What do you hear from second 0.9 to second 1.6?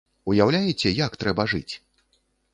як трэба